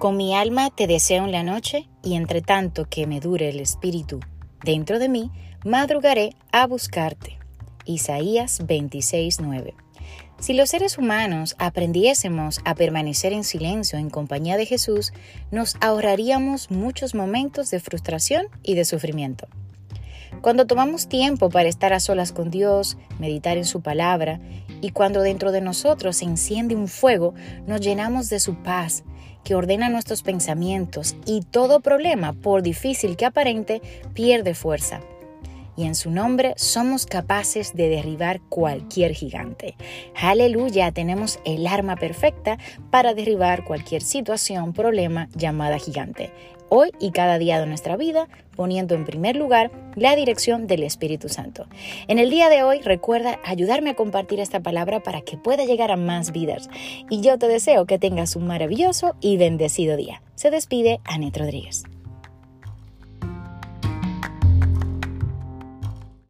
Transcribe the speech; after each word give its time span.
Con 0.00 0.16
mi 0.16 0.34
alma 0.34 0.70
te 0.70 0.86
deseo 0.86 1.26
en 1.26 1.30
la 1.30 1.42
noche, 1.42 1.86
y 2.02 2.14
entre 2.14 2.40
tanto 2.40 2.86
que 2.86 3.06
me 3.06 3.20
dure 3.20 3.50
el 3.50 3.60
espíritu 3.60 4.18
dentro 4.64 4.98
de 4.98 5.10
mí, 5.10 5.30
madrugaré 5.62 6.30
a 6.52 6.66
buscarte. 6.66 7.38
Isaías 7.84 8.66
26:9. 8.66 9.74
Si 10.38 10.54
los 10.54 10.70
seres 10.70 10.96
humanos 10.96 11.54
aprendiésemos 11.58 12.62
a 12.64 12.74
permanecer 12.74 13.34
en 13.34 13.44
silencio 13.44 13.98
en 13.98 14.08
compañía 14.08 14.56
de 14.56 14.64
Jesús, 14.64 15.12
nos 15.50 15.76
ahorraríamos 15.82 16.70
muchos 16.70 17.14
momentos 17.14 17.70
de 17.70 17.80
frustración 17.80 18.46
y 18.62 18.76
de 18.76 18.86
sufrimiento. 18.86 19.48
Cuando 20.40 20.66
tomamos 20.66 21.06
tiempo 21.06 21.50
para 21.50 21.68
estar 21.68 21.92
a 21.92 22.00
solas 22.00 22.32
con 22.32 22.50
Dios, 22.50 22.96
meditar 23.18 23.58
en 23.58 23.66
su 23.66 23.82
palabra, 23.82 24.40
y 24.80 24.90
cuando 24.90 25.20
dentro 25.20 25.52
de 25.52 25.60
nosotros 25.60 26.16
se 26.16 26.24
enciende 26.24 26.74
un 26.74 26.88
fuego, 26.88 27.34
nos 27.66 27.80
llenamos 27.80 28.30
de 28.30 28.40
su 28.40 28.54
paz, 28.54 29.04
que 29.44 29.54
ordena 29.54 29.88
nuestros 29.88 30.22
pensamientos 30.22 31.16
y 31.26 31.42
todo 31.42 31.80
problema, 31.80 32.32
por 32.32 32.62
difícil 32.62 33.16
que 33.16 33.26
aparente, 33.26 33.82
pierde 34.14 34.54
fuerza. 34.54 35.00
Y 35.76 35.86
en 35.86 35.94
su 35.94 36.10
nombre 36.10 36.54
somos 36.56 37.06
capaces 37.06 37.74
de 37.74 37.88
derribar 37.88 38.40
cualquier 38.48 39.12
gigante. 39.12 39.76
Aleluya, 40.14 40.92
tenemos 40.92 41.38
el 41.44 41.66
arma 41.66 41.96
perfecta 41.96 42.58
para 42.90 43.14
derribar 43.14 43.64
cualquier 43.64 44.02
situación, 44.02 44.72
problema 44.72 45.28
llamada 45.34 45.78
gigante 45.78 46.32
hoy 46.70 46.92
y 46.98 47.10
cada 47.10 47.36
día 47.36 47.60
de 47.60 47.66
nuestra 47.66 47.98
vida, 47.98 48.28
poniendo 48.56 48.94
en 48.94 49.04
primer 49.04 49.36
lugar 49.36 49.70
la 49.96 50.16
dirección 50.16 50.66
del 50.66 50.82
Espíritu 50.82 51.28
Santo. 51.28 51.66
En 52.08 52.18
el 52.18 52.30
día 52.30 52.48
de 52.48 52.62
hoy 52.62 52.80
recuerda 52.80 53.38
ayudarme 53.44 53.90
a 53.90 53.94
compartir 53.94 54.40
esta 54.40 54.60
palabra 54.60 55.02
para 55.02 55.20
que 55.20 55.36
pueda 55.36 55.66
llegar 55.66 55.90
a 55.90 55.96
más 55.96 56.32
vidas. 56.32 56.70
Y 57.10 57.20
yo 57.20 57.38
te 57.38 57.48
deseo 57.48 57.84
que 57.84 57.98
tengas 57.98 58.36
un 58.36 58.46
maravilloso 58.46 59.14
y 59.20 59.36
bendecido 59.36 59.96
día. 59.96 60.22
Se 60.34 60.50
despide 60.50 61.00
Anet 61.04 61.36
Rodríguez. 61.36 61.84